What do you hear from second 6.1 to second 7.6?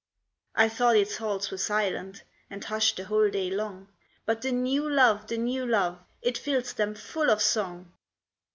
It fills them full of